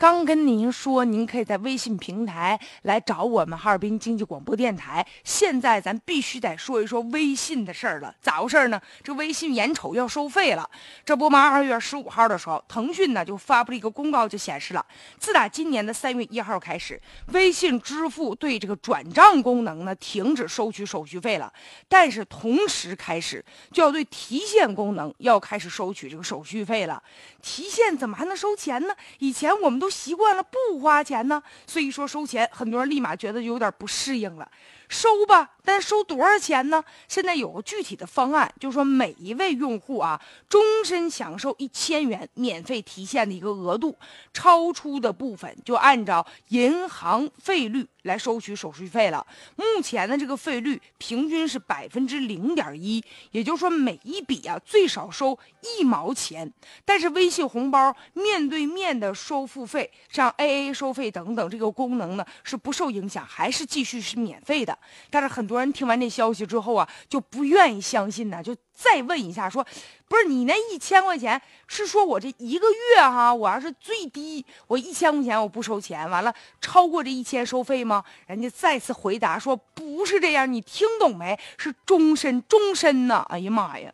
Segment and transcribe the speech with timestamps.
[0.00, 5.06] 刚跟您说，您可以在微信平台来找我们哈尔滨经济广播电台。
[5.24, 8.80] 现在咱必须得说一说微信的事儿了，咋回事呢？
[9.04, 10.70] 这微信眼瞅要收费了，
[11.04, 14.82] 这不嘛，二月十五号的时候，腾讯呢就发布了一个公告，就显示了，
[15.18, 16.98] 自打今年的三月一号开始，
[17.32, 21.52] 微信支付对这个转账功能呢停止收取手续费了，
[21.90, 27.02] 但是同时开始就要对提现功能要开始收取这个手续费了。
[27.42, 28.94] 提现怎么还能收钱呢？
[29.18, 29.89] 以前我们都。
[29.90, 34.48] 习惯了不花钱呢，所以说收钱，很多人立马觉得有点不适应了。
[34.88, 36.82] 收吧，但收多少钱呢？
[37.06, 43.96] 现在有个具体的方案，就是说每一位用户啊，终身享受一千元免费提现的一个额度，
[44.34, 49.24] 超出的部分就按照银行费率来收取手续费了。
[49.54, 55.38] 目前的这个费率平均是百分之零点一，也就是说每一笔啊最少收
[55.78, 56.52] 一毛钱。
[56.84, 59.79] 但是微信红包面对面的收付费，
[60.10, 64.76] 像 AA 收费等等这个功能呢是不受影响，还是继续是免费的。
[65.10, 69.64] 但是很多人听完这消息之后啊，就不愿意相信呢，就再问一下，说，
[70.08, 78.02] 不是你那一千块钱是说我这一个月哈，我要是最低我一千块钱我不收钱，完了超过这一千收费吗？
[78.26, 81.38] 人家再次回答说不是这样，你听懂没？
[81.58, 83.24] 是终身终身呢！
[83.28, 83.92] 哎呀妈呀！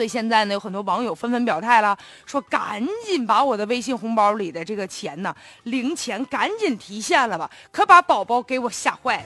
[0.00, 9.24] 所以现在呢，有很多网友纷纷表态了，说赶紧把我的微信红包里的这个钱呢，零钱赶紧提现了吧，可把宝宝给我吓坏了。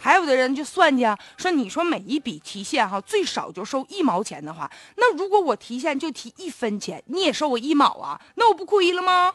[0.00, 9.30] 还有的人就算计啊，说你说每一笔提现哈，最少就收一毛钱的话，那如果我提现就提一分钱，你也收我一毛啊，那我不亏了吗？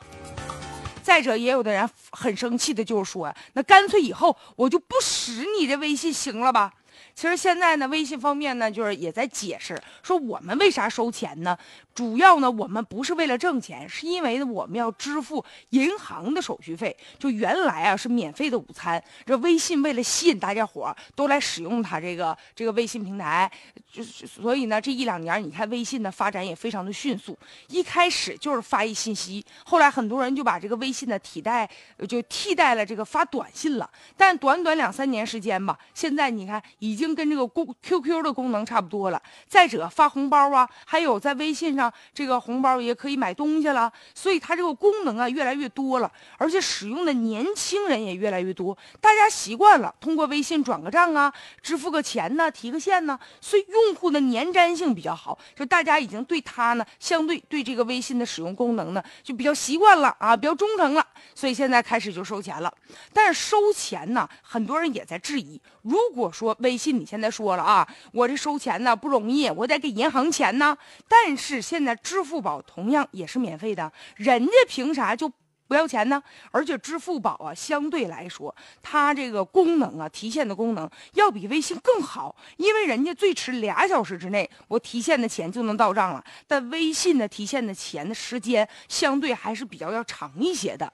[1.03, 6.73] 再者，也有的人很生气的，就是说，那干脆以后我就不使你这微信行了吧？
[7.13, 11.57] 其实现在呢，微信方面呢，就是也在解释说我们为啥收钱呢？
[11.93, 16.95] 主要呢，我们不是为了挣钱，是因为呢，我们要支付银行的手续费。
[17.17, 23.49] 就原来啊是免费的午餐，这微信为了吸引大家伙儿都来使用它这个这个微信平台，
[23.89, 27.37] 就所以呢，这一两年你看微信的发展也非常的迅速。
[27.69, 31.69] 一开始就是发一信息，后来很多人就把这个微信的替代
[32.09, 33.89] 就替代了这个发短信了。
[34.17, 37.15] 但短短两三年时间吧，现在你看已经。
[37.15, 39.21] 跟这个公 QQ 的功能差不多了。
[39.47, 43.89] 再者，发红包啊，还有在微信上这个红包也可以买东西了。
[44.13, 48.77] 所以它这个功能啊越来越多了，而且使用的年轻人也越来越多。
[48.99, 51.31] 大家习惯了通过微信转个账啊，
[51.61, 55.39] 支付个钱呢，提个现呢，所以用户的粘粘性比较好。
[55.55, 61.05] 就大家已经对它呢，相对对这个微信的使用功能呢，就比较习惯了啊，比较忠诚了。
[61.33, 62.73] 所以现在开始就收钱了。
[63.13, 65.61] 但是收钱呢，很多人也在质疑。
[65.81, 70.77] 如果说微微信你现在说了啊，我这收钱呢不容易，我得给银行钱呢。
[71.07, 75.31] 但是现在支付宝同样也是免费的，人家凭啥就
[75.69, 76.21] 不要钱呢？
[76.51, 86.21] 而且支付宝啊，相对来说，它这个功能啊，提现的功能要比微信更好，因为人家最迟俩小时之内，我提现的钱就能到账了。
[86.45, 90.91] 但微信的提现的钱的时间相对还是比较要长一些的。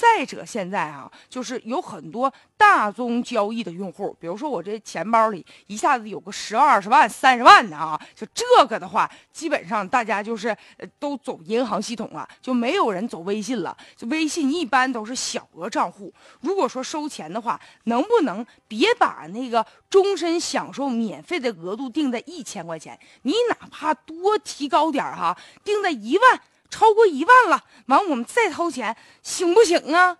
[0.00, 10.56] 再者，现在啊，就是有很多大宗交易的用户，比如说我这钱包里一下子有个十、二十万、三十万的啊，就这个的话，基本上大家就是
[10.98, 13.76] 都走银行系统了，就没有人走微信了。
[13.94, 16.10] 就微信一般都是小额账户。
[16.40, 22.98] 如果说收钱的话，能不能别把那个终身享受免费的额度定在一千块钱？
[23.22, 26.40] 你哪怕多提高点哈，定在一万。
[26.70, 30.16] 超过一万了，完我们再掏钱，行不行啊？